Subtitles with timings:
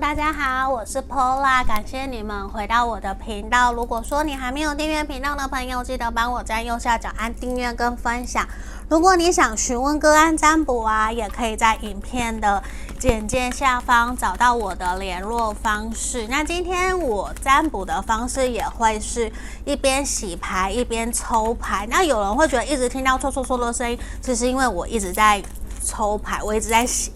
[0.00, 3.72] 大家好，我是 Pola，感谢你们回到我的频道。
[3.72, 8.46] 如果说你还没有订阅频道的朋友，记得帮我在右下角按订阅跟分享。
[8.90, 12.62] 如果你想询问个案占卜啊，也可以在影片的
[12.98, 16.26] 简介下方找到我的联络方式。
[16.28, 19.32] 那今天我占卜的方式也会是
[19.64, 21.86] 一边洗牌一边抽牌。
[21.90, 25.42] 那有人会觉得一直听到搓搓搓的声音，其实因为我一直在。
[25.86, 27.12] 抽牌，我一直在洗，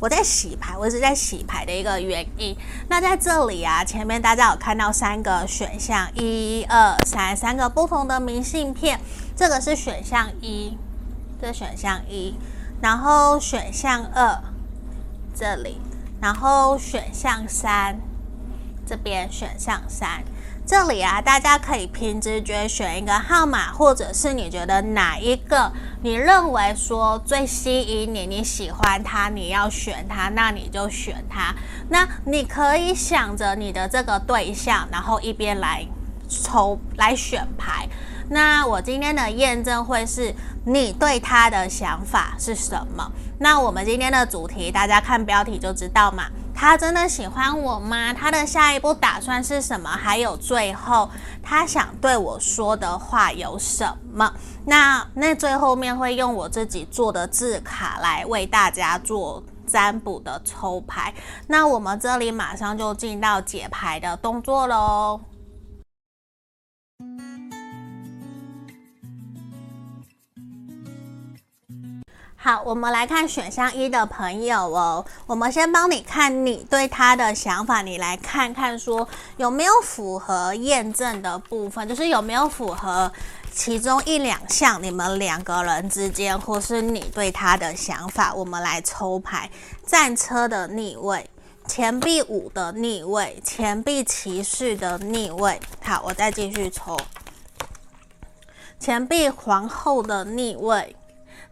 [0.00, 2.56] 我在洗牌，我一直在洗牌的一个原因。
[2.88, 9.00] 那在这里啊，前面大家有看到三个选项，一二三，三个不同的明信片。
[9.36, 10.76] 这个是选项一，
[11.40, 12.34] 这选项一，
[12.82, 14.42] 然后选项二
[15.32, 15.80] 这里，
[16.20, 18.00] 然后选项三
[18.84, 20.24] 这边，选项三。
[20.68, 25.72] 这里啊，大家可以凭直觉选一个号码，或者是你觉得哪一个
[26.02, 31.54] 你认为说最吸引你，你喜欢它，你要选它，那你就选它。
[31.88, 35.86] 那你可以想着你的这个对象，然后一边来
[36.28, 37.88] 抽来选牌。
[38.30, 40.34] 那我今天的验证会是
[40.64, 43.10] 你对他的想法是什么？
[43.38, 46.24] 那我们今天的主题，大家看标题就知道嘛。
[46.54, 48.12] 他真的喜欢我吗？
[48.12, 49.88] 他的下一步打算是什么？
[49.88, 51.08] 还有最后
[51.40, 54.32] 他想对我说的话有什么？
[54.66, 61.14] 那那最后面会用我自己做的字卡来为大家做占卜的抽牌。
[61.46, 65.20] 那我们这里马上就进到解牌的动作喽。
[72.40, 75.04] 好，我们来看选项一的朋友哦。
[75.26, 79.08] 我们先帮你看你对他的想法，你来看看说
[79.38, 83.12] 有没有符合验证的部分，就是有没有符合
[83.50, 88.32] 其中一两项，你们两个人之间或是你对他的想法。
[88.32, 89.50] 我们来抽牌：
[89.84, 91.28] 战车的逆位、
[91.66, 95.60] 钱币五的逆位、钱币骑士的逆位。
[95.82, 96.96] 好，我再继续抽：
[98.78, 100.94] 钱币皇后的逆位。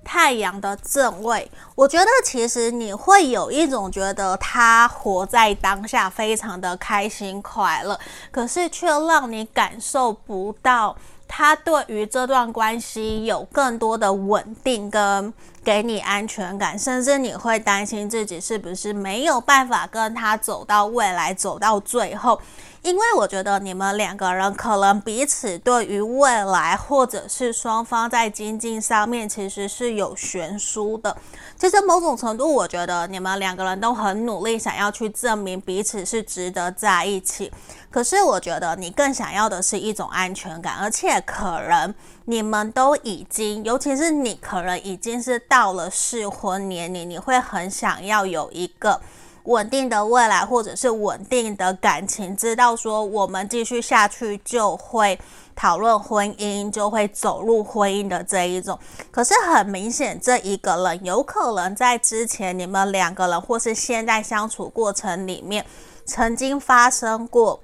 [0.07, 7.99] 太阳的正位，我觉得其实你会有一种觉得他活在当下，非常的开心快乐，
[8.31, 10.97] 可是却让你感受不到
[11.27, 15.35] 他对于这段关系有更多的稳定跟
[15.67, 22.41] 给你安全感，甚至你会担心自己是不是没有办法跟他走到未来，走到最后。
[22.83, 31.17] 因为我觉得你们两个人可能彼此对于未来，或者是双方在经济上面，其实是有悬殊的。
[31.59, 37.53] 其实某种程度，我觉得你们两个人都很努力，想要去证明彼此是值得在一起。
[37.91, 41.93] 可是我觉得你更想要的是一种安全感，而且可能
[42.27, 49.01] 你们都已经，尤其是你可能已经是到了适婚年龄，你会很想要有一个。
[49.45, 55.17] 稳定的未来，或者是稳定的感情，知道说我们继续下去就会
[55.55, 58.77] 讨论婚姻，就会走入婚姻的这一种。
[59.13, 65.65] 可是很明显，这一个人有可能在之前你们两个人，或是现在相处过程里面，
[66.05, 67.61] 曾经发生过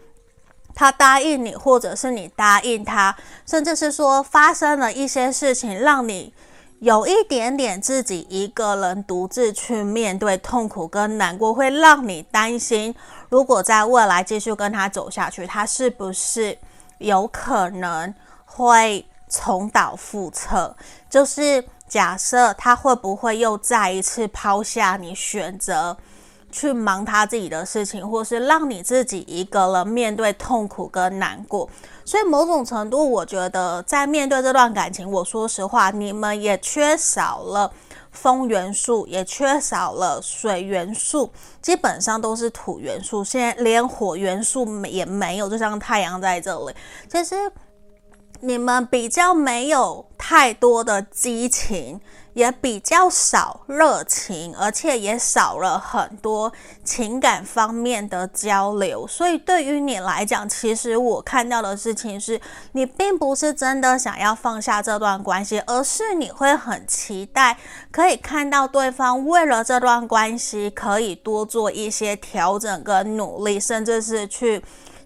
[0.83, 3.15] 他答应你，或者是你答应他，
[3.47, 6.35] 甚至是说发生了一些事情让你。
[6.81, 12.93] 有一点点自己一个人独自去面对痛苦跟难过，会让你担心，
[13.29, 16.59] 如果在未来继续跟他走下去，他是不是
[16.99, 18.13] 有可能
[18.45, 20.75] 会重蹈覆辙？
[21.09, 25.97] 就是假设他会不会又再一次抛下你，选择
[26.53, 31.69] 去忙他自己的事情，或是让你自己一个人面对痛苦跟难过。
[32.05, 37.73] 所以某种程度，我觉得在面对这段感情，我说实话，你们也缺少了
[38.11, 43.25] 风元素，也缺少了水元素，基本上都是土元素。
[43.25, 46.75] 现在连火元素也没有，就像太阳在这里。
[47.09, 47.35] 其实
[48.41, 52.01] 你们比较没有太多的激情。
[52.35, 56.53] 也比较少热情，而且也少了很多
[56.85, 59.07] 情感方面的交流。
[59.07, 62.41] 所以对于你来讲，其实我看到的事情是，
[62.73, 67.57] 你并不是真的想要放下这段关系，而是你会很期待
[67.91, 74.63] 可以看到对方为了这段关系可以多做一些调整跟努力，甚至是去。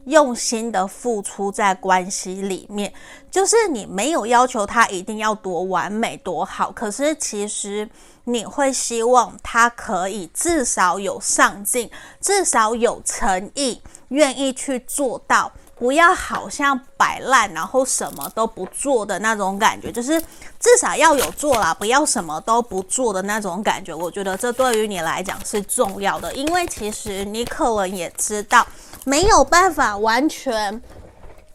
[0.07, 2.93] 用心的付出在关系里面，
[3.31, 7.89] 就是你没有要求他一定要多完美多好，可是其实
[8.25, 20.21] 你会希望他可以至少有上进，至少有诚意，愿意去做到不要好像摆烂，然后什么都不做的那种感觉，就是
[20.59, 23.95] 至少要有做啦，不要什么都不做的那种感觉。
[23.95, 28.67] 我觉得这对于你来讲是重要的，因为其实你可能也知道，
[29.07, 30.83] 没有办法完全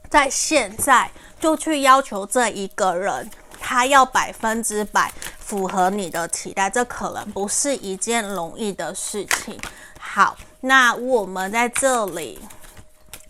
[0.09, 9.59] 在现在就去要求这一个人，他要百分之百符合你的期待，这可能不是一件容易的事情。
[9.99, 12.39] 好，那我们在这里。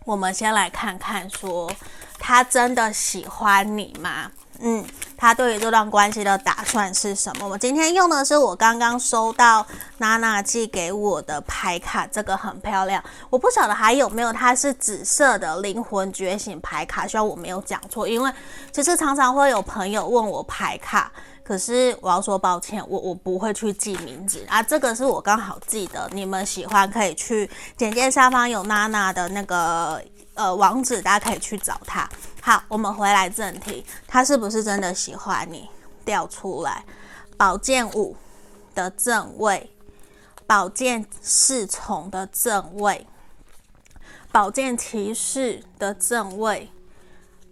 [0.06, 1.71] 我们先来看看，说
[2.19, 4.31] 他真的喜欢你吗？
[4.63, 4.85] 嗯，
[5.17, 7.47] 他对于这段关系的打算是什么？
[7.47, 9.65] 我今天用的是我刚刚收到
[9.97, 13.03] 娜娜寄给我的牌卡，这个很漂亮。
[13.29, 18.07] 我不晓得还有没有，它是紫色的灵魂觉醒牌卡，希望我没有讲错。
[18.07, 18.31] 因为
[18.71, 21.11] 其实常常会有朋友问我牌卡。
[21.43, 26.07] 可是我要说抱歉，我我不会去记名字啊，这个是我刚好记得。
[26.13, 30.01] 你们喜欢可以去简介下方有娜娜的那个
[30.41, 32.09] 呃网址，大家可以去找他。
[32.41, 35.69] 好，我们回来正题，他是不是真的喜欢你？
[36.03, 36.83] 调出来，
[37.38, 38.15] 宝剑五
[38.73, 39.71] 的正位，
[40.47, 43.05] 宝剑侍从的正位，
[44.31, 46.71] 宝剑骑士的正位，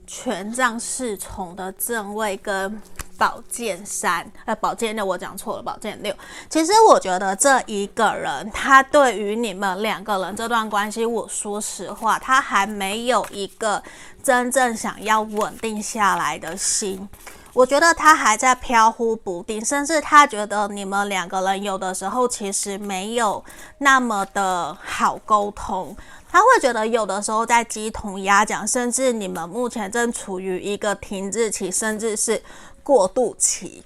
[0.08, 2.82] 权杖侍从的正位跟。
[3.20, 6.16] 宝剑三，呃，宝剑六，我讲错了，宝剑六。
[6.50, 13.84] 其实我觉得这一个人，他对于你们两个人这段关系，我说实话，他还没有一个
[14.24, 17.10] 真正想要稳定下来的心。
[17.52, 23.44] 我觉得他还在飘忽不定，甚至他觉得你们两个人有的时候其实没有
[23.80, 25.94] 那么的好沟通。
[26.32, 32.42] 他会觉得有的时候在鸡同鸭讲，甚至你们目前正处于一个停滞期，甚至是。
[32.90, 33.84] 过渡期，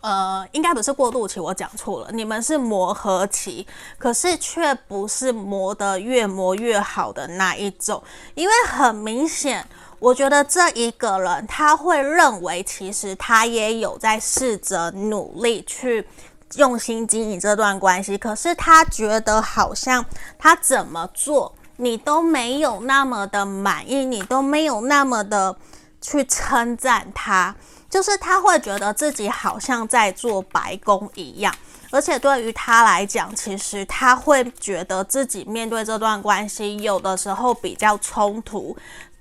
[0.00, 2.12] 呃，应该不是过渡期，我讲错了。
[2.12, 3.66] 你们是磨合期，
[3.98, 8.00] 可是却不是磨得越磨越好的那一种。
[8.36, 9.66] 因为很明显，
[9.98, 16.06] 我觉得这一个人他会认为，其实他也有在试着努力去
[16.54, 20.06] 用心经营这段关系，可是他觉得好像
[20.38, 25.56] 他怎么做，你都没有那么的满意，你都没有那么的
[26.00, 27.56] 去称赞他。
[27.94, 31.54] 就是他会觉得自己好像在做白工一样，
[31.92, 38.76] 而且对于他来讲，其实他会觉得自己面对这段关系，有的时候比较冲突，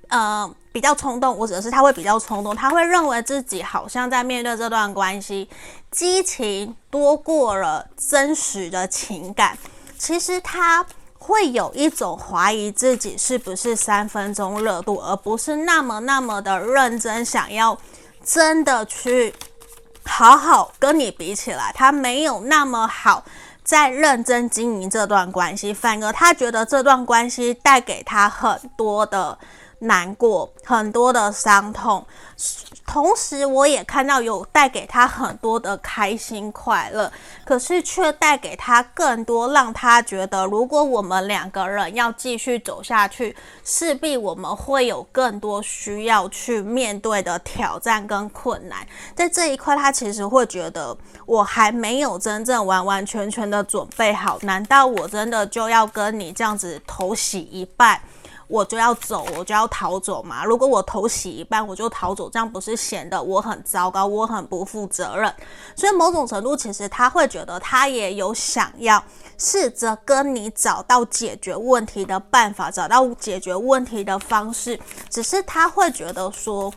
[0.08, 5.48] 呃，比较冲动，或者是他会比较冲动，他会认为自己好像在面对这段关系，
[5.92, 9.56] 激情多过了真实的情感。
[10.00, 10.84] 其实他
[11.20, 17.78] 会有一种怀疑自己是不是三分钟热度，而不是那么那么的认真想要。
[18.24, 19.34] 真的去
[20.06, 23.24] 好好跟你比起来，他没有那么好，
[23.64, 29.38] 在认真经营这段关系，反而他觉得这段关系带给他很多的。
[29.84, 32.06] 难过，很多的伤痛，
[32.86, 37.12] 同时我也看到有带给他很多的开心快乐，
[37.46, 48.88] 可是却带给他更多，让他觉得如果我们两个人要继续走下去，势必我们会有更多需要去面对的挑战跟困难。
[49.16, 50.96] 在这一块，他其实会觉得
[51.26, 58.00] 我还没有真正完完全全的准备好，难道我真的就要跟你这样子头洗一半？
[58.54, 60.46] 我就要走，我就要逃走嘛。
[60.46, 65.34] 如果我头洗一半，我就逃走，这样不是显得我很糟糕，我很不负责任？
[65.76, 69.04] 所以某种程度，其实他会觉得他也有想要
[69.40, 74.80] 试着跟你找到解决问题的办法，找到解决问题的方式。
[75.10, 76.72] 只是他会觉得说，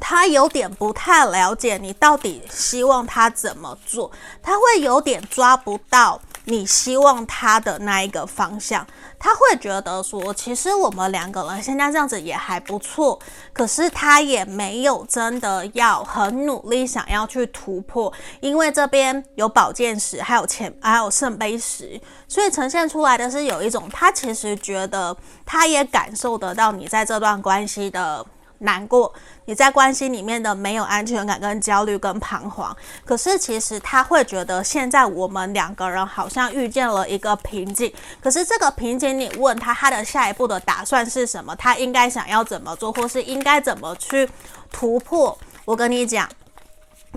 [0.00, 4.10] 他有点不太了解你到底希望他怎么做，
[4.42, 6.18] 他会有点抓不到。
[6.48, 8.86] 你希望他的那一个方向，
[9.18, 13.18] 他会觉得说，其实我们两个人现在这样子也还不错，
[13.52, 28.24] 可是他也没有真的要很努力想要去突破，因为这边有宝剑十，还有钱，还有圣杯十，所以呈现出来的是有一种，他其实觉得他也感受得到你在这段关系的。
[28.60, 29.12] 难过，
[29.46, 32.76] 你在关系里面的没有安全感、跟焦虑、跟彷徨。
[33.04, 37.92] 可是其实他会觉得，现在我们两个人好像遇见了一个瓶颈。
[38.20, 41.54] 可是这个瓶颈，你问他，他的下一步的打算是什么？
[41.56, 44.28] 他应该想要怎么做，或是应该怎么去
[44.70, 45.38] 突破？
[45.64, 46.28] 我跟你讲，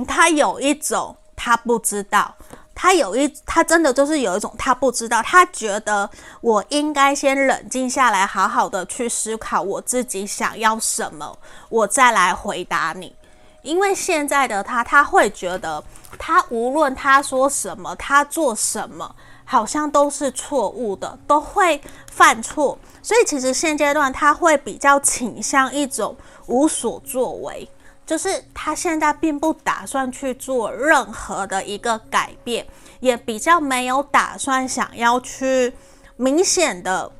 [0.07, 2.35] 他有一种他不知道。
[2.81, 6.09] 他有一，他真的就是有一种，他不知道，他觉得
[6.39, 13.13] 我应该先冷静下来，好好的去思考我自己想要什么，我再来回答你。
[13.63, 15.83] 因为现在的他，他会觉得，
[16.17, 19.13] 他无论他说什么，他做什么。
[19.43, 21.81] 好像都是错误的，都会
[22.11, 22.77] 犯错。
[23.01, 27.67] 所以其实现阶段他会比较倾向一种无所作为，
[28.09, 32.65] 就是他现在并不打算去做任何的一个改变，
[33.01, 35.71] 也比较没有打算想要去
[36.15, 37.11] 明显的。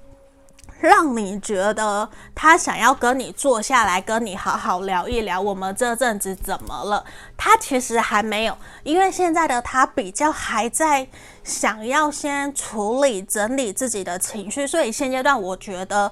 [0.79, 7.03] 让你觉得他想要跟你坐下来跟你好好聊一聊，我们这阵子怎么了？
[7.37, 11.05] 他其实还没有，因为现在的他比较还在
[11.43, 16.09] 想要先处理整理自己的情绪，所以现阶段我觉得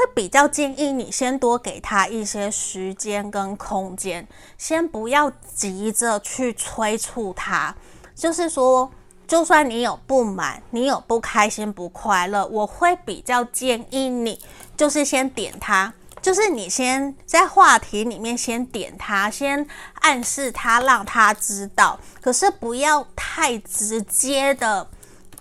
[0.00, 4.26] 会比较建议你先多给他一些时间跟空间，
[4.56, 7.74] 先不要急着去催促他，
[8.14, 8.90] 就是说。
[9.28, 14.40] 就算你有不满，你有不开心、不快乐，我会比较建议你，
[14.76, 19.64] 就是先点他，就是你先在话题里面先点他，先
[20.00, 21.96] 暗示他，让他知道。
[22.20, 24.88] 可是不要太直接的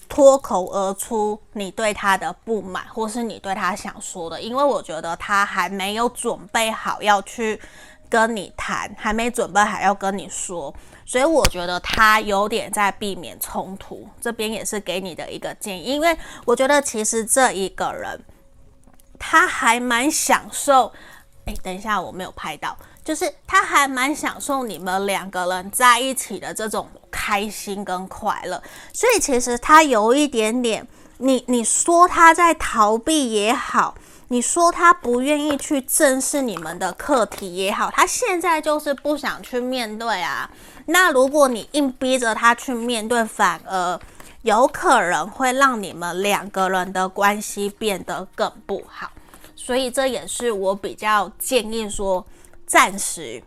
[0.09, 7.61] 脱口而出你对他的不满，或是你对他想说的，因为我觉得他还没有准备好要去
[8.09, 10.73] 跟你谈，还没准备好要跟你说。
[11.05, 18.19] 所以我觉得他有点在避免冲突，这边也是给你的一个建议，因为我觉得其实这一个人
[19.17, 20.91] 他还蛮享受，
[21.45, 22.77] 哎，等一下我没有拍到，
[23.09, 28.61] 就是他还蛮享受你们两个人在一起的这种开心跟快乐，
[28.93, 30.87] 所以其实他有一点点，
[31.17, 33.95] 你你说他在逃避也好，
[34.27, 40.47] 你说他不愿意去正视你们的课题也好，他现在就是不想去面对啊。
[40.85, 43.99] 那如果你硬逼着他去面对，反而
[44.43, 49.09] 有可能会让你们两个人的关系变得更不好。
[49.55, 52.23] 所以这也是我比较建议说，
[52.69, 53.41] 暂时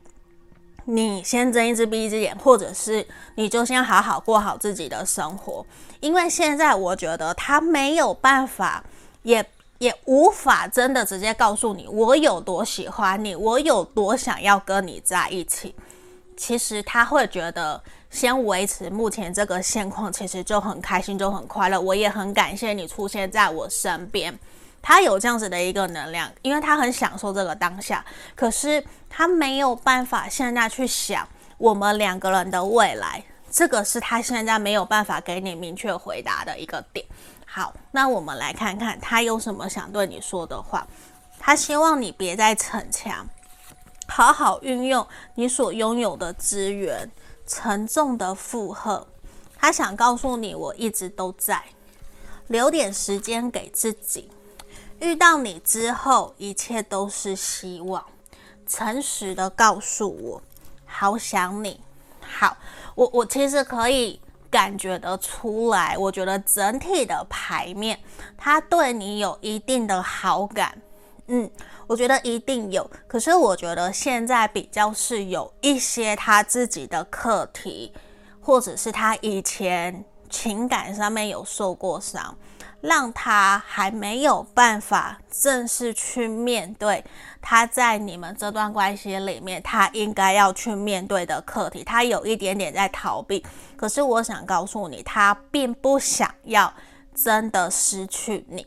[0.84, 5.64] 你先睁一只闭一只眼，或者是你就先好好过好自己的生活。
[6.00, 8.82] 因为现在我觉得他没有办法，
[9.22, 9.46] 也
[9.78, 15.72] 也无法真的直接告诉你我有多喜欢你，我有多想要跟你在一起。
[16.36, 21.80] 其实他会觉得，先维持目前这个现况，其实就很开心，就很快乐。
[21.80, 24.36] 我也很感谢你出现在我身边。
[24.82, 28.04] 他有这样子的一个能量，因为他很享受这个当下。
[28.34, 37.06] 可是他没有办法现在去想我们两个人的未来，这个是他现在没有办法给你明确回答的一个点。
[37.46, 40.86] 好，那我们来看看他有什么想对你说的话。
[41.38, 43.26] 他希望你别再逞强。
[44.08, 47.10] 好好运用你所拥有的资源，
[47.46, 49.06] 沉重的负荷。
[49.56, 51.62] 他想告诉你，我一直都在，
[52.48, 54.30] 留点时间给自己。
[55.02, 58.04] 遇到你之后，一切都是希望。
[58.68, 60.42] 诚实的告诉我，
[60.86, 61.80] 好想你。
[62.20, 62.56] 好，
[62.94, 67.98] 我我其实可以感觉得出来，我觉得整体的牌面，
[68.38, 70.80] 他对你有一定的好感。
[71.26, 71.50] 嗯。
[71.88, 77.92] 我觉得一定有，可是我觉得现在比较是有一些他自己的课题，
[78.40, 82.34] 或者是他以前情感上面有受过伤，
[82.82, 87.02] 让他还没有办法正式去面对
[87.40, 93.42] 他在你们这段关系里面他应该要去面对的课题，他有一点点在逃避。
[93.76, 96.72] 可是我想告诉你，他并不想要
[97.14, 98.66] 真的失去你。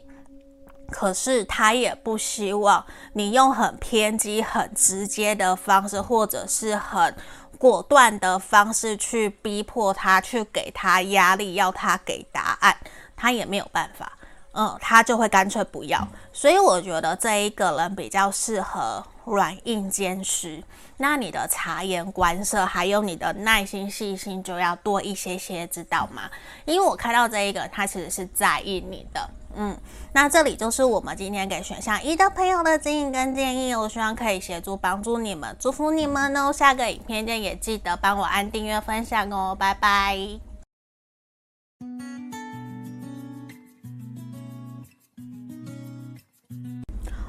[0.92, 7.16] 可是他也不希望你用很偏激、很直接的方式，或者是很
[7.58, 12.78] 果断的方式去逼迫他，去给他压力，要他给答案，
[13.16, 14.12] 他也没有办法。
[14.58, 16.08] 嗯，他就会干脆不要。
[16.32, 20.64] 所以我觉得这一个人比较适合软硬兼施。
[20.96, 26.32] 那你的察言观色，还有你的耐心细心，就要多一些些，知道吗？
[26.64, 29.30] 因为我看到这一个，他其实是在意你的。
[29.58, 29.78] 嗯，
[30.14, 36.54] 那这里就是我们今天给选项一的朋友的指引跟建议，我希望可以协助帮助你们，祝福你们哦。
[36.54, 40.18] 下个影片见，也记得帮我按订阅分享哦，拜拜。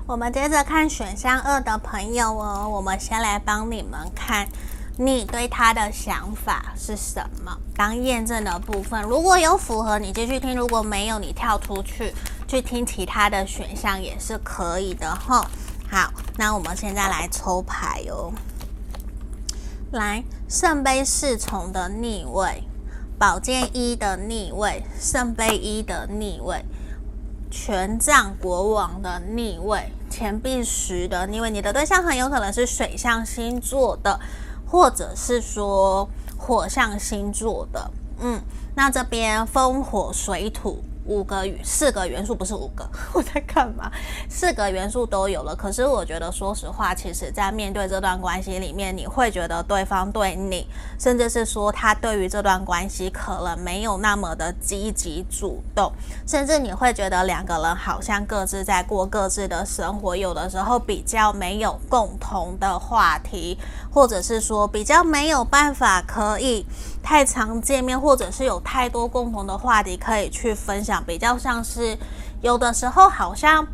[0.09, 4.47] 我们接着看选项二的朋友哦，我们先来帮你们看。
[4.97, 7.59] 你对他的想法是什么？
[7.75, 12.15] 当验证的部分，如果有符合，你继续听；如果没有，你跳出去
[12.47, 15.45] 去听其他的选项也是可以的吼。
[15.91, 18.33] 好，那我们现在来抽牌哦。
[19.91, 22.63] 来，圣杯侍从的逆位，
[23.19, 26.65] 宝剑一的逆位，圣杯一的逆位，
[27.51, 31.51] 权杖国王的逆位，钱币十的逆位。
[31.51, 34.21] 你的对象很有可能是水象星座的。
[34.69, 37.89] 或者是说火象星座的，
[38.19, 38.43] 嗯，
[38.75, 40.83] 那这边风火水土。
[41.07, 43.91] 五个四个元素不是五个， 我在干嘛？
[44.29, 50.67] 四个元素都有了，可是我觉得，说实话，其实在面对这段关系里面，你会觉得对方对你，
[50.99, 55.93] 甚至是说他对于这段关系可能没有那么的积极主动，
[56.27, 63.59] 甚至你会觉得两个人好像各自在过各自的生活，有的时候比较没有共同的话题，
[63.91, 66.67] 或者是说比较没有办法可以
[67.07, 71.01] 太常见面，或者是有太多共同的话题可以去分享。
[71.05, 71.97] 比较像是
[72.43, 73.65] 有的时候，好像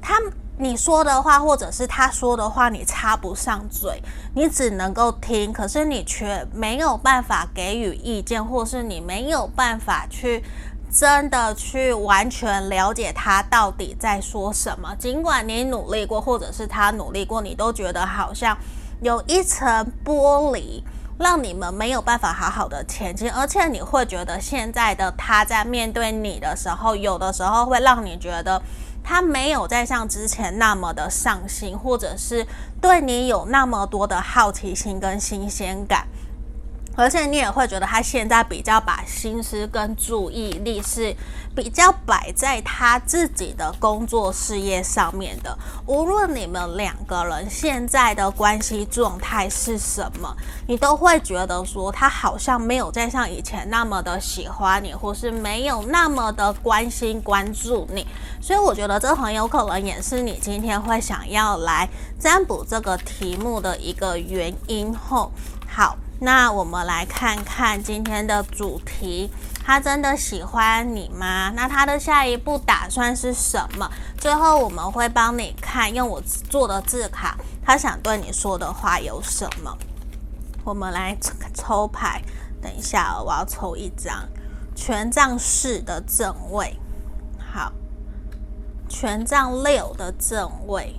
[0.00, 0.14] 他
[0.56, 4.02] 你说的话，或者是他说的话，你插不上嘴，
[4.34, 10.42] 你只能够听，可是你却没有办法给予意见，或是你没有办法去
[10.90, 14.96] 真的去完全了解他到底在说什么。
[14.98, 18.56] 尽管你努力过，或者是他努力过，你都觉得好像
[19.02, 20.82] 有一层玻璃。
[21.18, 28.62] 让你们没有办法好好的前进，而且你会觉得现在的他在面对你的时候，有的时候会让你觉得
[29.02, 32.46] 他没有再像之前那么的上心，或者是
[32.80, 36.06] 对你有那么多的好奇心跟新鲜感。
[36.98, 41.14] 而且你也会觉得他现在比较把心思跟注意力是
[41.54, 45.56] 比较摆在他自己的工作事业上面的。
[45.86, 50.36] 无论你们两个人现在的关系状态是什么，
[50.66, 58.04] 你都会觉得说他好像没有再像以前那么的喜欢你，或是没有那么的关心关注你。
[58.42, 61.88] 所以我觉得这很有可能也是你今天会想要来
[62.18, 64.92] 占卜这个题目的一个原因。
[64.92, 65.30] 后
[65.68, 65.96] 好。
[66.20, 69.30] 那我们来看看今天的主题，
[69.64, 71.52] 他真的喜欢你吗？
[71.54, 73.88] 那他的下一步打算是什么？
[74.16, 76.20] 最后我们会帮你看，用我
[76.50, 79.78] 做的字卡，他想对你说的话有什么？
[80.64, 81.16] 我们来
[81.54, 82.20] 抽牌，
[82.60, 84.28] 等一下哦，我要抽一张
[84.74, 86.76] 权杖四的正位，
[87.38, 87.72] 好，
[88.88, 90.98] 权杖六的正位，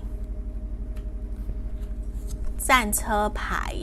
[2.57, 3.75] 战车牌。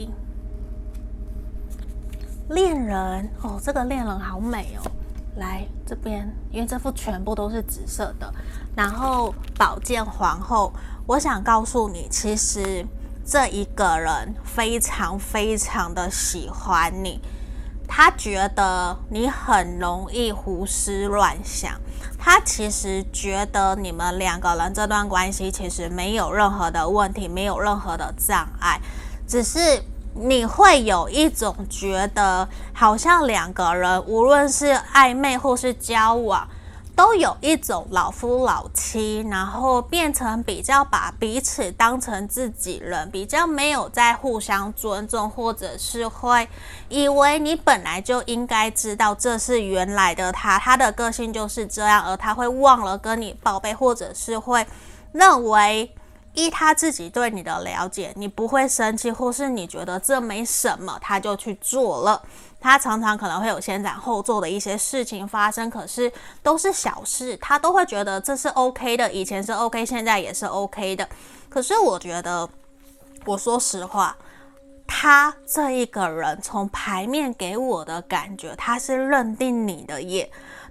[2.49, 4.91] 恋人哦，这个恋人好美哦！
[5.35, 8.33] 来这边，因为这副全部都是紫色的。
[8.75, 10.71] 然后宝剑皇后，
[11.05, 12.85] 我想告诉你，其实
[13.25, 17.19] 这一个人非常非常的喜欢你，
[17.87, 21.73] 他觉得你很容易胡思乱想，
[22.17, 28.79] 他其实觉得你们两个人这段关系其实没有任何的问题，没有任何的障碍，
[29.27, 29.83] 只是。
[30.19, 36.47] 你会有一种觉得，好像两个人无论是暧昧或是交往，
[36.95, 46.49] 都有一种老夫老妻，然后变成比较把彼此当成自己人，比较没有在互相尊重，或者是会
[46.89, 54.65] 以为你本来就应该知道这是原来的他，他的个性就是这样，而他会忘了跟你报备，或者是会
[55.11, 55.93] 认为。
[56.37, 62.21] 依他自己对你的了解，你不会生气，或是你觉得这没什么，他就去做了。
[62.59, 66.11] 他常常可能会有先斩后奏的一些事情发生，可是
[66.43, 71.09] 都是小事，他都会觉得这是 OK 的，以前是 OK，现在也是 OK 的。
[71.49, 72.47] 可是我觉得，
[73.25, 74.15] 我说实话，
[74.85, 80.29] 他这一个人从牌面给我的感觉，他是认定你的耶。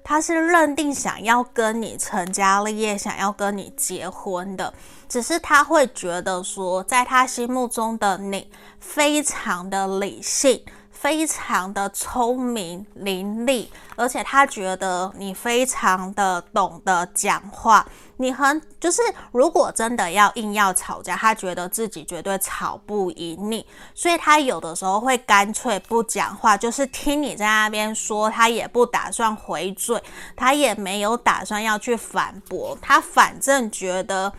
[0.09, 4.73] 他是认定想要跟你成家立业，想要跟你结婚的，
[5.09, 10.63] 只是他会觉得说，在他心目中的你非常的理性。
[10.99, 17.87] 非常的聪明伶俐，而且他觉得你非常的懂得讲话。
[18.17, 30.03] 你很就是，如果真的要硬要吵架，他觉得自己绝对吵不赢你，所以他有的时候会干脆不讲话，就是听你在那边说，他也不打算回嘴，
[30.35, 34.33] 他也没有打算要去反驳，他反正觉得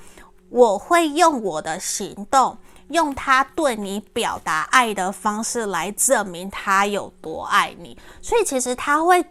[0.50, 2.58] 我会用我的行动。
[2.90, 9.26] 用他对你表达爱的方式来证明他有多爱你，所以其实他会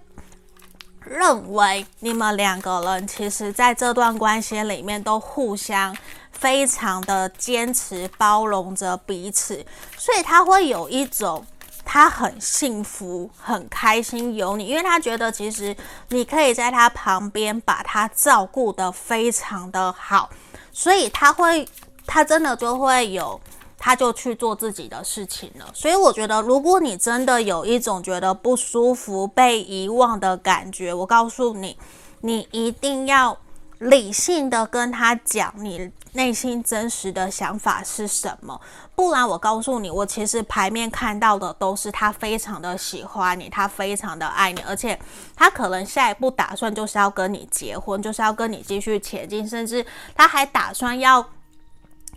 [1.00, 5.96] 认为你们两个人其实在这段关系里面都互相
[6.32, 9.64] 非常的坚持包容着彼此，
[9.96, 11.46] 所以他会有一种
[11.82, 15.74] 他很幸福、很开心有你，因为他觉得其实
[16.08, 20.28] 你可以在他旁边把他照顾得非常的好，
[20.72, 21.66] 所以他会。
[22.06, 23.40] 他真的就会有，
[23.78, 25.68] 他就去做自己的事情了。
[25.74, 31.76] 所以我觉得，如果你真的有一种觉得不舒服、被遗忘的感觉，我告诉你，
[32.20, 33.36] 你一定要
[33.78, 38.58] 理性的跟他讲你内心真实的想法是什么，
[38.94, 44.98] 不然我告诉你，我其实牌面看到的都是他非常的喜欢你，他非常的爱你，而且
[45.36, 51.22] 他可能下一步打算就是要跟你结婚，就是要跟你继续前进，甚至他还打算要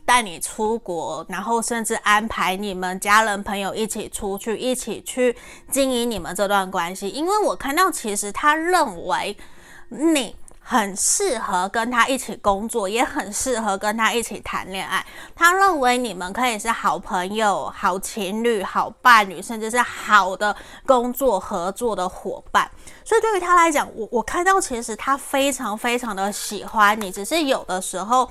[0.09, 5.37] 带你出国，然后甚至安排你们家人朋友一起出去，一起去
[5.69, 7.07] 经营你们这段关系。
[7.09, 9.37] 因为我看到，其实他认为
[9.89, 10.35] 你。
[10.61, 15.03] 很适合跟他一起工作，也很适合跟他一起谈恋爱。
[15.35, 22.69] 他认为你们可以是好朋友、好情侣、好伴侣，甚至是好的工作合作的伙伴。
[23.03, 28.29] 所以对于他来讲，我我看到其实他非常非常的喜欢你，只是有的时候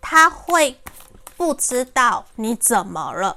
[0.00, 0.78] 他会
[1.42, 3.36] 不知道你怎么了。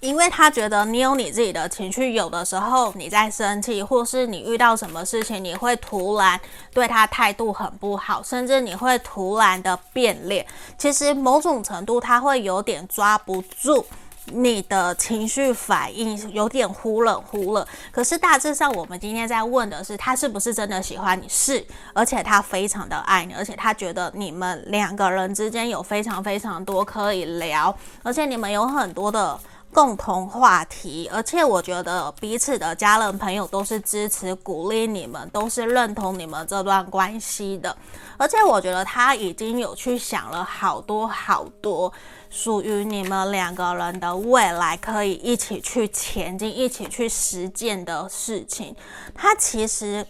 [0.00, 6.40] 因为他觉得你有你自己的情绪，有的时候你在生气，或是你遇到什么事情，你会突然
[6.72, 10.46] 对他态度很不好，甚至你会突然的变脸。
[10.78, 13.84] 其实某种程度他会有点抓不住
[14.26, 17.66] 你的情绪反应，有点忽冷忽热。
[17.90, 21.28] 可是大致上，我们今天在问的是，他是不是真的喜欢你？
[21.28, 29.38] 是，而且他非常的爱你，而且他觉得你们两个人之间有非常非常多可以聊，而且你们有很多的。
[29.72, 37.74] 共同话题，而且我觉得彼此的家人朋友都是支持鼓励你们，都是认同你们这段关系的。
[38.18, 41.90] 而且我觉得他已经有去想了好多好多
[42.28, 48.76] 属于你们两个人的未来，可以一起去前进、一起去实践的事情。
[49.14, 50.06] 他其实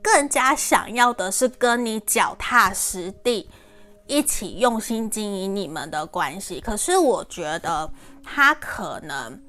[0.00, 3.50] 更加想要的是跟你脚踏实地，
[4.06, 6.60] 一起用心经营你们的关系。
[6.60, 7.90] 可是我觉得。
[8.24, 9.40] 他可能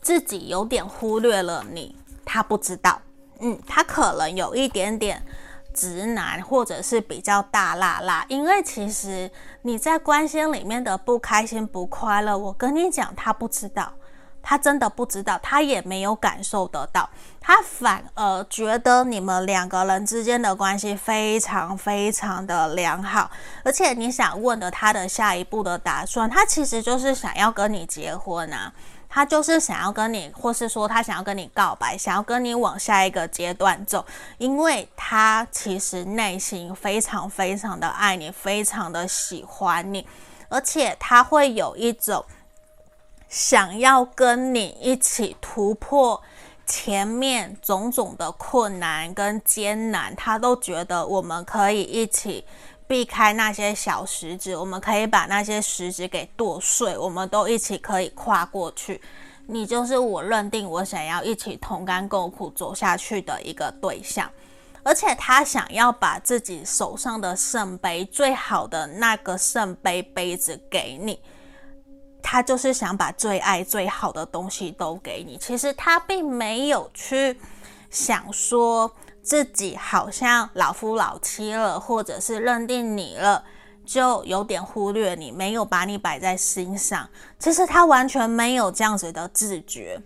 [0.00, 3.00] 自己有点忽略了你，他不知道，
[3.40, 5.22] 嗯，他可能有一点点
[5.74, 8.24] 直男，或者是比较大辣辣。
[8.28, 9.30] 因为其实
[9.62, 13.92] 你在关心里面的不开心、不快乐，我跟你讲，他不知道。
[14.42, 17.08] 他真的不知道，他也没有感受得到，
[17.40, 23.30] 他反而觉得你们两个人之间的关系非常非常的良好，
[23.64, 28.72] 而且你想问的他的下一步的打算，他其实就是想要跟你结婚啊，
[29.08, 34.04] 他就是想要跟你，或是说他想要跟你告白，想要跟你往下一个阶段走，
[34.38, 40.04] 因为他其实内心非常非常的爱你，非常的喜欢你，
[40.48, 42.24] 而且他会有一种。
[43.32, 46.22] 想要跟你一起突破
[46.66, 52.44] 前面种种的困难跟艰难，他都觉得我们可以一起
[52.86, 59.00] 避开那些小石子，我们可以把那些石子给剁碎，我们都一起可以跨过去。
[59.46, 64.30] 你就是我认定我想要一起同甘共苦走下去的一个对象，
[64.82, 71.18] 而且他想要把自己手上的圣杯，最好的那个圣杯杯子给你。
[72.22, 75.36] 他就是想把最爱最好的东西都给你。
[75.38, 77.38] 其实他并没有去
[77.90, 78.90] 想说
[79.22, 83.44] 自己好像老夫老妻了，或者是认定你了，
[83.84, 87.08] 就有点忽略你，没有把你摆在心上。
[87.38, 90.00] 其实他完全没有这样子的自觉。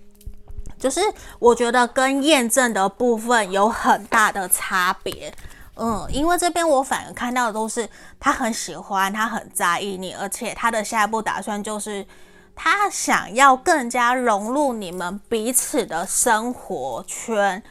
[0.78, 1.00] 就是
[1.38, 5.32] 我觉得跟验证的部分有很大的差别。
[5.78, 12.06] 嗯，因为这边我反而看到的都是他很喜欢，他很在意你，而且他的下一步打算就是
[12.54, 17.62] 他想要更加融入你们彼此的生活圈，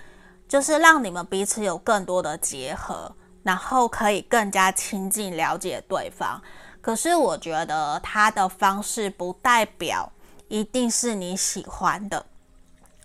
[0.47, 6.39] 就是让你们彼此有更多的结合，然后可以更加亲近了解对方。
[6.81, 10.11] 可是我觉得他的方式不代表
[10.47, 12.23] 一定是你喜欢的。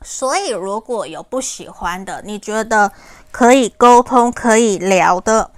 [0.02, 2.90] 所以，如果有不喜欢的，你觉得
[3.30, 5.50] 可以沟通、可以聊的，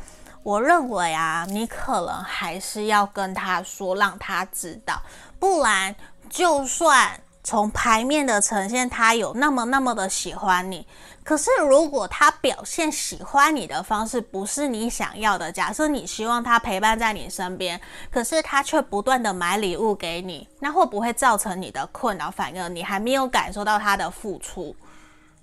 [0.43, 5.01] 我认为啊，你可能还是要跟他说，让他知道，
[5.39, 5.95] 不然
[6.29, 7.21] 就算。
[7.45, 10.87] 从牌面的呈现，他有那么那么的喜欢你，
[11.25, 17.81] 可是如果他表现喜欢你的方式不是你想要的，假设你希望他陪伴在你身边，
[18.11, 22.31] 可是他却不断的买礼物给你，那会不会造成你的困扰？
[22.31, 24.75] 反而你还没有感受到他的付出，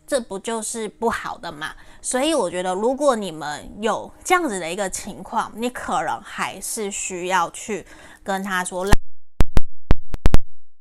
[0.05, 1.73] 这不就是不好的吗？
[2.01, 7.85] 所以我觉得，如果你们有这样子的一个情况，你可能还是需要去
[8.23, 8.85] 跟他说。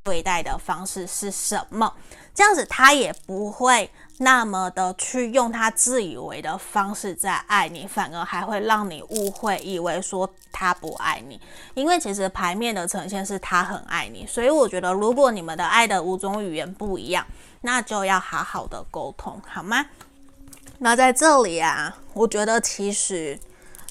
[0.05, 1.95] 对待的方式是什么？
[2.33, 11.41] 这样子他也不会那么的去用他自以为的方式在爱你，反而还会让你误会，以为说他不爱你。
[11.75, 17.25] 因为其实牌面的呈现是他很爱你，所以我觉得如果你们的爱的五种语言不一样，
[17.61, 19.87] 那就要好好的沟通，好吗？
[20.79, 23.39] 那在这里啊，我觉得其实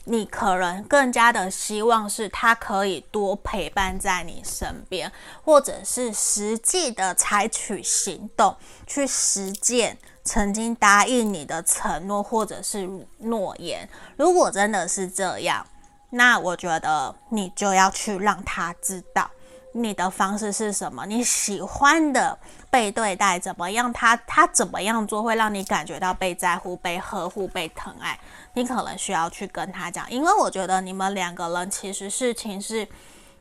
[0.06, 5.12] 你可能更加的希望是他可以多陪伴在你身边，
[5.44, 12.88] 或者是实际的采取行动去实践曾经答应你的承诺或者是
[13.20, 13.88] 诺言。
[14.18, 15.66] 如果真的是这样，
[16.10, 19.30] 那我觉得你就要去让他知道
[19.72, 22.38] 你的方式是什么，你喜欢的
[22.70, 28.20] 被对待怎么样，他他怎么样做会让你感觉到被在乎、被呵护、被疼爱。
[28.54, 32.88] 你可能需要去跟他讲，因为我觉得你们两个人其实事情是，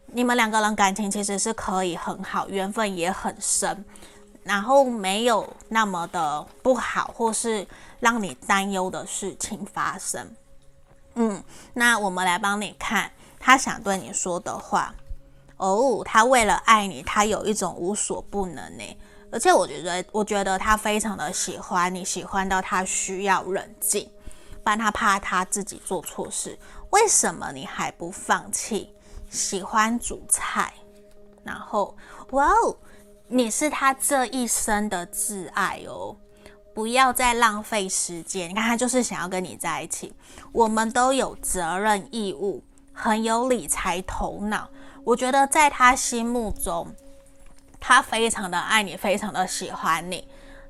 [0.09, 3.85] 你们两个人感情其实是可以很好，缘分也很深，
[4.47, 7.67] 然后没有那么的不好，或是
[7.99, 10.35] 让你担忧的事情发生。
[11.15, 11.43] 嗯，
[11.75, 14.95] 那我们来帮你看他想对你说的话。
[15.57, 18.97] 哦，他为了爱你，他有一种无所不能呢，
[19.33, 24.09] 而且我觉得，我觉得他非常的喜欢你，喜欢到他需要冷静。
[24.63, 26.59] 不然他怕他自己做错事，
[26.91, 28.95] 为什么你还不放弃？
[29.31, 30.73] 喜欢煮菜，
[31.43, 31.97] 然后
[32.31, 32.77] 哇哦，
[33.29, 36.17] 你是他这一生的挚爱哦！
[36.73, 38.51] 不要再浪费时间。
[38.51, 40.15] 你看，他就是想要跟你在一起。
[40.53, 42.63] 我们都有责任义务，
[42.93, 44.69] 很有理财头脑。
[45.03, 46.95] 我觉得在他心目中，
[47.81, 50.29] 他非常的爱你，非常的喜欢你，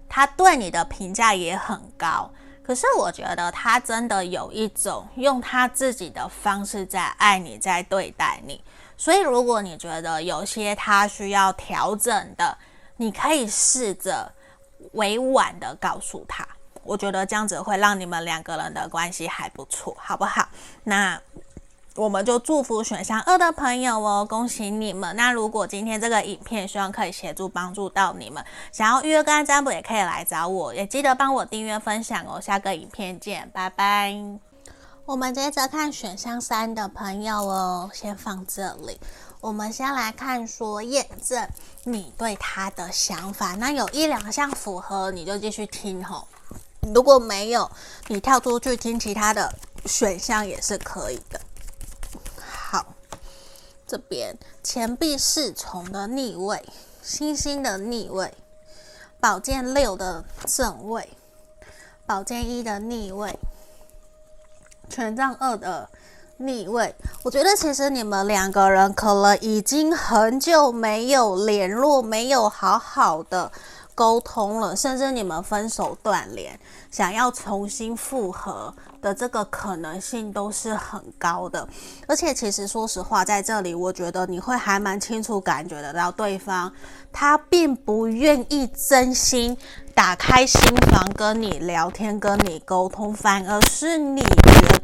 [0.09, 2.31] 他对你的评价也很高。
[2.63, 8.63] 可是我觉得他真的有一种用他自己的方式在爱你，在对待你。
[8.97, 12.57] 所以如果你觉得有些他需要调整的，
[12.97, 14.33] 你可以试着
[14.93, 16.47] 委婉的告诉他。
[16.83, 20.49] 我觉得这样子会让你们两个人的关系还不错，好不好？
[20.85, 21.21] 那。
[21.97, 25.17] 我们就祝福选项二的朋友哦，恭喜你们！
[25.17, 32.39] 那如果今天这个影片希望可以协助帮助到你们，想要预约个占卜也可以来找我，也记得帮我订阅分享哦。
[32.39, 34.46] 下个影片见，拜拜。
[35.07, 38.99] 我们接着看选项三的朋友哦，先放这里。
[39.41, 41.49] 我们先来看说验证
[41.85, 46.27] 你对他的想法，那有一两项符合你就继续听吼，
[46.93, 47.71] 如果没有，
[48.09, 51.41] 你跳出去听其他的选项也是可以的。
[52.45, 52.85] 好
[53.87, 56.69] 这边钱币侍从的逆位，
[57.01, 58.35] 星星的逆位，
[59.21, 61.09] 宝剑六的正位，
[62.05, 63.39] 宝剑一的逆位，
[64.89, 65.89] 权杖二的
[66.39, 66.95] 逆位。
[67.23, 73.51] 我觉得其实你们两个人可能已经很久没有联络，没有好好的
[73.95, 76.59] 沟通了，甚至你们分手断联，
[76.91, 78.75] 想要重新复合。
[79.03, 81.69] 的这个可能性都是很高的，
[82.09, 86.73] 而且其实说实话，在这里我觉得你会还蛮清楚感觉得到对方，
[87.13, 89.57] 他并不愿意真心
[89.95, 94.23] 打开心房跟你聊天、跟你沟通，反而是你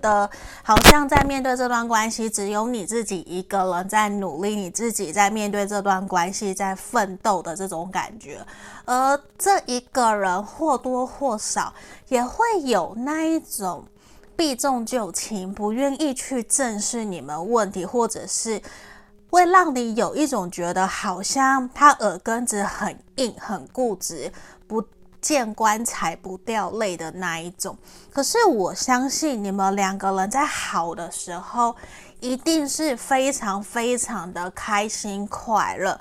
[0.02, 0.28] 得
[0.62, 8.44] 好像在面对这段关系，只有你自己一个人在努力，你自己在面对这段关系在奋斗的这种感觉，
[8.84, 11.72] 而这一个人或多或少
[12.08, 13.86] 也会有那一种。
[14.34, 18.60] 避重就轻，不愿意去正视你们问题，或者是
[19.30, 24.32] 会让你有一种觉得好像他耳根子很硬、很固执，
[24.66, 24.82] 不
[25.22, 27.78] 见棺材不掉泪的那一种。
[28.12, 31.74] 可是我相信你们两个人在好的时候，
[32.20, 35.98] 一定是非常非常的开心快乐。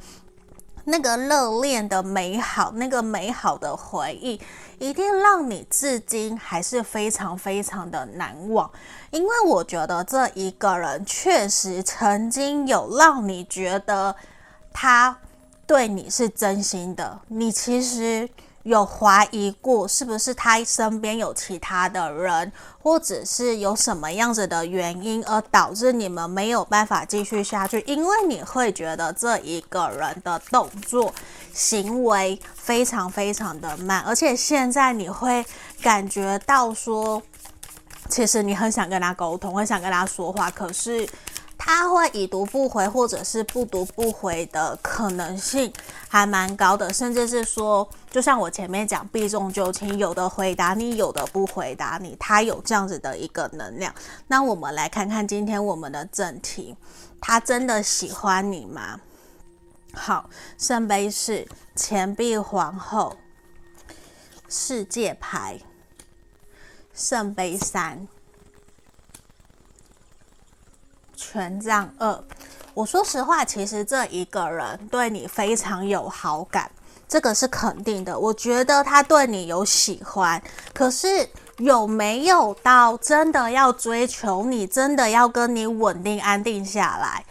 [0.84, 4.42] 那个热恋的美好，那个美好的回忆，
[4.80, 8.70] 一定让你至今还是非常非常的难忘。
[9.12, 14.16] 因为我觉得这一个人确实曾经有让你觉得
[14.74, 15.16] 他
[15.68, 18.28] 对你是真心的，你其实。
[18.64, 27.80] 有怀疑过是不是他身边有其他的人，或者是有什么样子的原因而导致你们没有办法继续下去？
[27.88, 31.14] 因为你会觉得这一个人的动作、
[31.54, 35.46] 行为非常非常的慢，而且现在你会
[35.82, 37.22] 感觉到说，
[38.10, 41.08] 其实你很想跟他沟通，很想跟他说话，可是。
[41.64, 45.72] 他会已读不回，或者是不读不回的可能性
[46.10, 53.96] 还蛮高的，甚至是说，就像我前面讲，避重就轻，有的回答你，有的不回答你，他有这样子的一个能量。
[54.28, 56.76] 那我们来看看今天我们的正题，
[57.22, 59.00] 他真的喜欢你吗？
[59.94, 63.16] 好，圣杯四，钱币皇后，
[64.50, 65.60] 世界牌，
[66.94, 68.06] 圣杯三。
[71.16, 72.24] 权杖二，
[72.74, 76.72] 我说实话，其实这一个人对你非常有好感，
[77.12, 78.18] 这个是肯定的。
[78.18, 80.42] 我觉得他对你有喜欢，
[80.74, 87.26] 可是有没有到真的要追求你，真的要跟你稳定安定下来？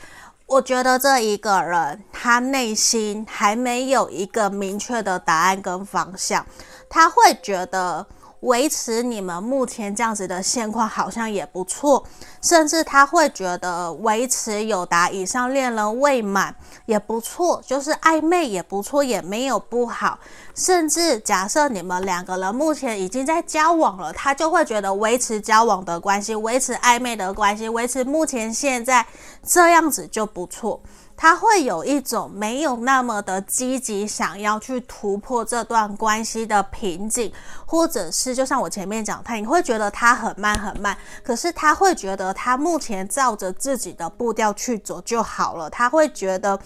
[0.45, 6.45] 我觉得这一个人他内心还没有一个明确的答案跟方向，
[6.91, 8.07] 他会觉得。
[8.41, 12.05] 维持你们目前这样子的现况好像也不错，
[12.41, 16.55] 甚至他会觉得维持友达以上恋人未满
[16.87, 20.19] 也不错，就是暧昧也不错，也没有不好。
[20.55, 29.07] 甚至假设你们两个人目前已经在交往了，他就会觉得维持交往的关系，维持暧昧的关系，维持目前现在
[29.47, 30.81] 这样子就不错。
[31.23, 37.31] 他会有一种没有那么的积极，想要去突破这段关系的瓶颈，
[37.67, 45.69] 或者是就像我前面讲，他你会觉得他很慢很慢，可是他会觉得他目前照着自己的步调去走就好了。
[45.69, 46.59] 他会觉得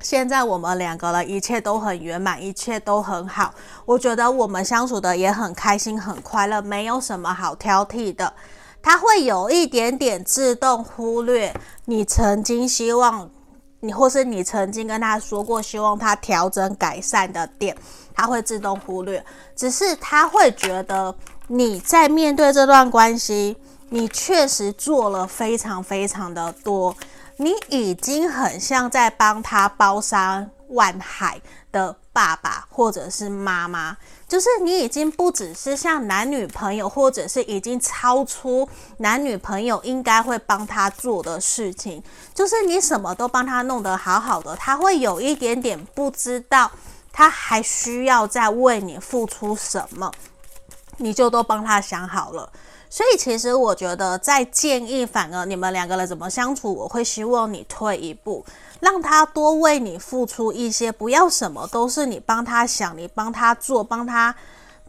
[0.00, 3.52] 现在我们两个人一切都很圆满，一切都很好。
[3.84, 8.32] 我觉得我们相处的也很开心，很快乐，没有什么好挑剔的。
[8.80, 13.28] 他会有一点点自动忽略你曾经希望。
[13.80, 17.76] 你或是你曾经跟他说过，希望他调整改善的点，
[18.14, 19.24] 他会自动忽略。
[19.54, 21.14] 只是他会觉得
[21.46, 23.56] 你在面对这段关系，
[23.90, 26.96] 你确实做了非常非常的多，
[27.36, 33.96] 你已经很像在帮他包山万海的爸爸或者是妈妈。
[34.28, 42.02] 就是你已经不只是像男女朋友，或者是已经超出男女朋友应该会帮他做的事情，
[42.34, 46.68] 就是你什么都帮他弄得好好的，他会有一点点不知道
[47.12, 50.10] 他还需要再为你付出什么，
[50.96, 52.50] 你就都帮他想好了。
[52.90, 58.44] 所以其实我觉得在建议，反而你们两个人怎么相处，我会希望你退一步。
[58.80, 64.34] 让他多为你付出一些，不要什么都是你帮他想，你帮他做，帮他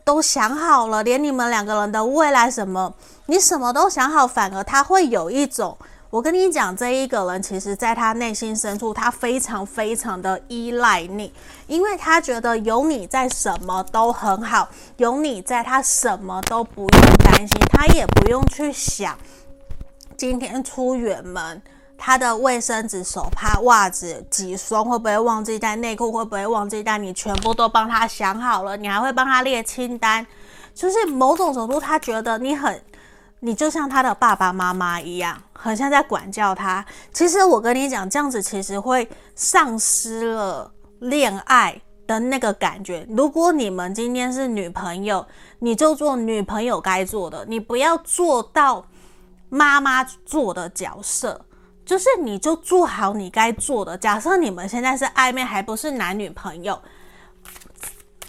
[0.03, 2.93] 都想好了，连你们两个人的未来什么，
[3.27, 5.77] 你什么都想好，反而他会有一种，
[6.09, 11.33] 我跟你讲，这一个人其实在他内心深处，他非常非常的依赖你，
[11.67, 19.17] 因为他觉得有你在，什么都很好，有你在，他什么都不用担心，他也不用去想
[20.15, 21.61] 今天出远门。
[21.97, 25.75] 他的卫生纸、手帕、袜子几双，会不会忘记带？
[25.75, 26.97] 内裤会不会忘记带？
[26.97, 30.25] 你全部都帮他想好了，你还会帮他列清单。
[30.73, 32.79] 就是某种程度，他觉得你很，
[33.39, 36.85] 你就像他的爸爸妈妈一样，很像在管教他。
[37.11, 43.05] 其实我跟你讲，这样子其实会丧失了恋爱的那个感觉。
[43.09, 45.25] 如果你们今天是女朋友，
[45.59, 48.85] 你就做女朋友该做的，你不要做到
[49.49, 51.41] 妈妈做的角色。
[51.87, 53.97] 就是你就做好你该做的。
[53.97, 56.79] 假设你们现在是暧昧，还不是男女朋友，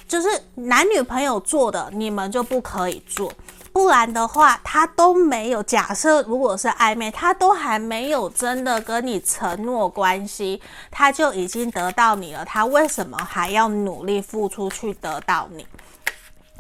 [0.07, 3.33] 就是男女朋友做的，你们就不可以做。
[3.73, 5.63] 不然的话，他都没有。
[5.63, 12.45] 假设如果是暧昧，他都还没有真的跟你承诺关系，他就已经得到你了。
[12.45, 15.67] 他为什么还要努力付出去得到你？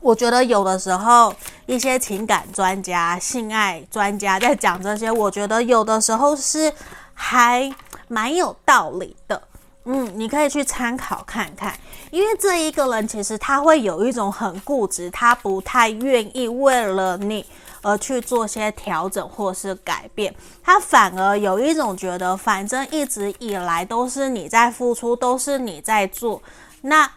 [0.00, 1.34] 我觉得有的时候，
[1.66, 6.72] 一些情感专家、性爱专家在讲这些，我觉得有的时候是
[7.14, 7.70] 还
[8.06, 9.42] 蛮有道理的。
[9.84, 11.74] 嗯，你可以去参考看看，
[12.10, 17.44] 因为这一个人其实他会有一种很固执，他不太愿意为了你
[17.82, 26.40] 而去做些调整或是改变，他反而有一种觉得，反正一直以来都是你在付出，都是你在做，
[26.82, 27.10] 那。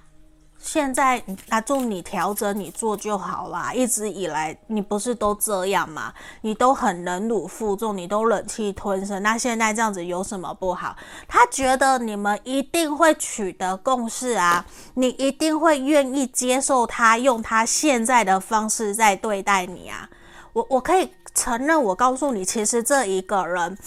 [0.64, 3.74] 现在啊，就你调整你做就好啦。
[3.74, 6.14] 一直以来你不是都这样吗？
[6.42, 9.22] 你都很忍辱负重，你都忍气吞声。
[9.24, 10.96] 那现在这样子有什么不好？
[11.28, 20.08] 他觉得你们一定会取得共识啊，你一定会愿意接受他用他现在的方式在对待你啊。
[20.54, 23.78] 我我可以承认，我告诉你，其实这一个人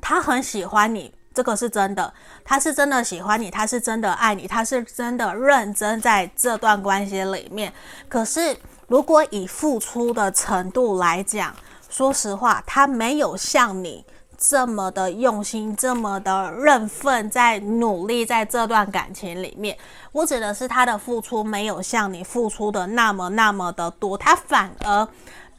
[0.00, 1.12] 他很喜欢你。
[1.38, 2.12] 这个是真的，
[2.44, 7.72] 他是真的喜欢你，他是真的爱你，他是真的认真在这段关系里面。
[8.08, 8.56] 可是，
[8.88, 11.54] 如果以付出的程度来讲，
[11.88, 14.04] 说实话，他没有像你
[14.36, 19.78] 这么的用心，这么的认份，在努力在这段感情里面。
[20.10, 25.06] 我指的是他的付出没有像你付出的那么那么的多，他反而。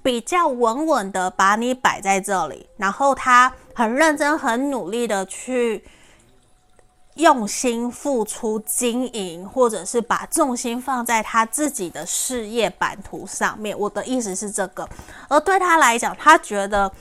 [0.02, 5.82] 比较稳稳的把你摆在这里，然后他很认真、很努力的去
[7.14, 13.80] 用心付出、经营，或者是把重心放在他自己的事业版图上面。
[13.80, 14.86] 我的意思是这个，
[15.30, 16.92] 而对他来讲，他觉得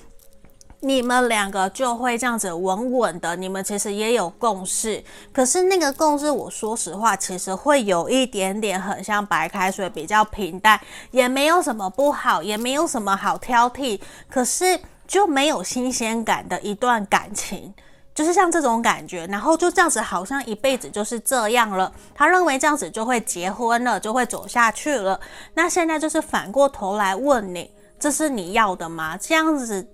[0.79, 5.03] 你们两个就会这样子稳稳的，你们其实也有共识。
[5.33, 10.81] 可是那个共识，我说实话，其实会有一点点很像白开水，比较平淡，
[11.11, 14.01] 也没有什么不好，也没有什么好挑剔。
[14.31, 14.79] 可是
[15.09, 17.75] 就没有新鲜感的一段感情，
[18.15, 21.93] 就是像这种感觉，然后就这样子，好像一辈子就是这样了。
[22.15, 25.19] 他认为这样子就会结婚了，就会走下去了。
[25.55, 29.17] 那现在就是反过头来问你，这是你要的吗？
[29.17, 29.85] 这样子。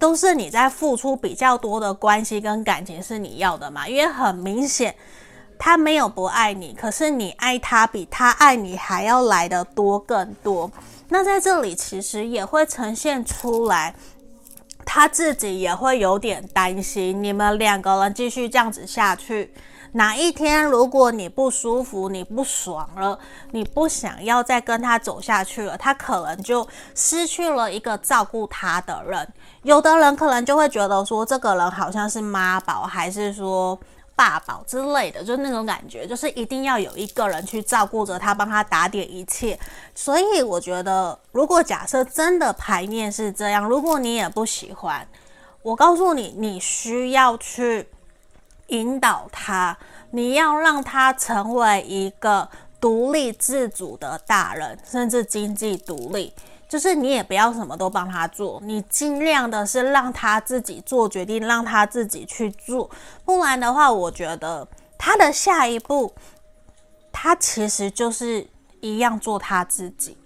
[0.00, 3.88] 都是你在付出比较多的关系跟感情是你要的嘛？
[3.88, 4.94] 因为很明显
[5.58, 10.70] 他没有不爱你，可是你爱他比他爱你还要来得多更多。
[11.08, 13.92] 那在这里其实也会呈现出来，
[14.90, 19.52] 他自己也会有点担心，你们两个人继续这样子下去。
[19.92, 23.18] 哪一天如果你不舒服，你不爽了，
[23.50, 29.28] 你不想要再跟他走下去了，他可能就失去了一个照顾他的人。
[29.62, 33.78] 有的人可能就会觉得说，这个人好像是妈宝，还是说
[34.18, 39.56] 爸宝之类的，就是那种感觉，就是一定要有一个人去照顾着他，帮他打点一切。
[39.94, 45.06] 所以我觉得，如果假设真的牌面是这样，如果你也不喜欢，
[45.62, 47.88] 我告诉你，你需要去。
[48.70, 49.78] 引导他，
[50.10, 52.46] 你要让他成为一个
[52.78, 56.34] 独立自主的大人，甚至经济独立。
[56.68, 62.90] 就是你也不要什么都帮他做，你尽量的是让他自己做决定，让他自己去做。
[63.24, 66.12] 不然的话，我觉得他的下一步，
[67.10, 68.46] 他其实就是
[68.80, 70.18] 一样做他自己，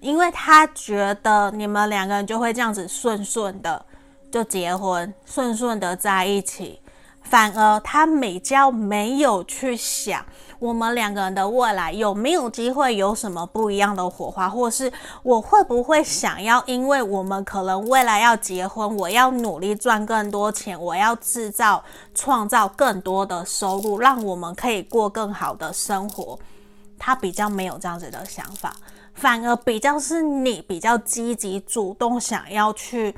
[0.00, 3.84] 因为他觉得你们两个人就会这样子顺顺的
[4.32, 6.80] 就结婚，顺顺的在一起。
[7.24, 10.24] 反而他比较没有去想
[10.60, 21.82] 我们两个人的未来有没有机会有什么不一样的火花，或是我会不会想要，因为我们可能未来要结婚，我要努力赚更多钱，我要制造
[22.14, 26.38] 创造更多的收入，让我们可以过更好的生活。
[26.98, 28.72] 他比较没有这样子的想法，
[29.12, 33.14] 反而比较是你比较积极主动想要去。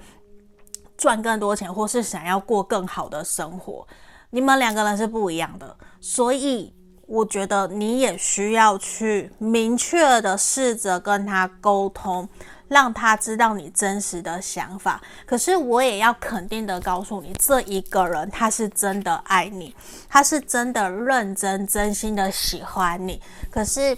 [0.97, 3.86] 赚更多钱，或是想要过更好的生活，
[4.30, 6.74] 你们两个人是不一样的，所以
[7.07, 12.28] 我觉得你也需要去明确的试着跟他沟通，
[12.68, 15.01] 让他知道你真实的想法。
[15.24, 19.74] 可是我也要肯定的告诉你，这一个人他是真的爱你，
[20.09, 23.22] 他是真的认真真心的喜欢你。
[23.51, 23.97] 可是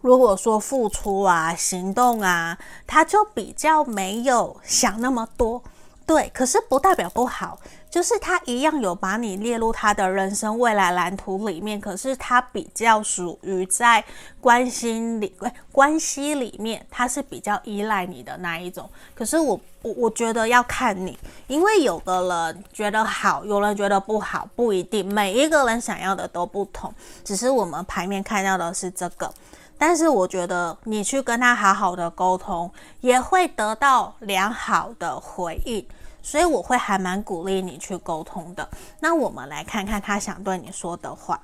[0.00, 5.62] 如果说付出啊、行动啊，他就比较没有想那么多。
[6.10, 7.56] 对，可是不代表不好，
[7.88, 11.80] 就是他一样有把你列入他的人生未来蓝图里面。
[11.80, 14.04] 可是他比较属于在
[14.40, 15.32] 关心里，
[15.70, 18.90] 关系里面，他是比较依赖你的那一种。
[19.14, 26.92] 可是我我我觉得要看你，因为有的人觉得好，有人觉得不好，不一定，每一个人想要的都不同。
[27.22, 29.32] 只是我们牌面看到的是这个，
[29.78, 32.68] 但是我觉得你去跟他好好的沟通，
[33.00, 35.86] 也会得到良好的回应。
[36.22, 38.68] 所以我会还蛮鼓励你去沟通的。
[39.00, 41.40] 那我们来看看他想对你说的话。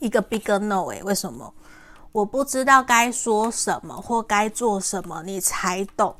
[0.00, 1.52] 一个 big no 诶，为什么？
[2.12, 6.14] 我不知道该说什么或该做什么，你才懂。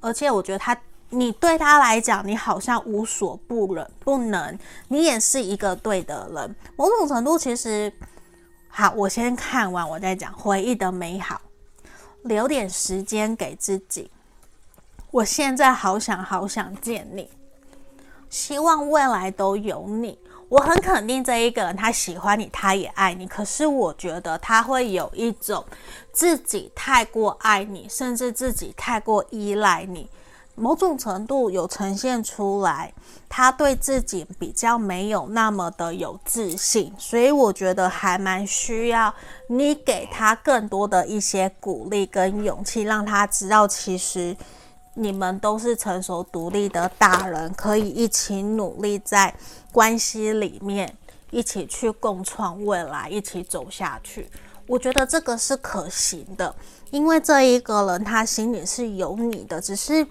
[0.00, 0.74] 而且我觉得他，
[1.08, 4.58] 你对他来讲，你好像无所不能，不能。
[4.88, 6.56] 你也是一个对的人。
[6.76, 7.92] 某种程度，其实，
[8.68, 10.32] 好，我先看完，我再讲。
[10.32, 11.40] 回忆的美好，
[12.22, 14.10] 留点时间给自己。
[15.12, 17.28] 我现在好想好想见你，
[18.28, 20.16] 希望未来都有你。
[20.48, 23.26] 我很肯定这一个人，他喜欢你，他也爱你。
[23.26, 25.64] 可是我觉得他会有一种
[26.12, 30.08] 自己太过爱你，甚至自己太过依赖你，
[30.54, 32.92] 某种程度有呈现出来，
[33.28, 36.94] 他对自己比较没有那么的有自信。
[36.98, 39.12] 所以我觉得还蛮需要
[39.48, 44.36] 你给他更多的一些鼓励跟勇气，让他知道其实。
[44.94, 49.34] 你们都是成熟独立的大人，可以一起努力在
[49.72, 50.96] 关系里面，
[51.30, 54.30] 一起去共创未来，一起走下去。
[54.66, 56.54] 我觉得这个是可行的，
[56.90, 59.60] 因为这一个人他心里是有你的。
[59.60, 60.06] 只是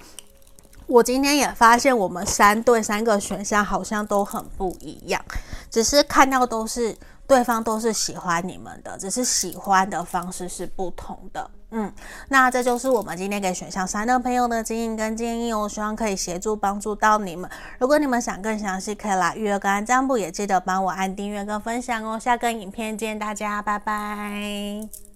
[0.87, 5.23] 我今天也发现，我们三对三个选项好像都很不一样，
[5.69, 6.97] 只是看到都是。
[7.29, 11.47] 对方都是喜欢你们的，只是喜欢的方式是不同的。
[11.71, 11.93] 嗯，
[12.29, 17.49] 那这就是我们今天给选项三的朋友的建议跟建议我，希望可以协助帮助到你们。
[17.77, 22.17] 如果你们想更详细，可以来预约跟占卜，也记得帮我按订阅跟分享哦。
[22.17, 25.08] 下个影片见大家，拜拜。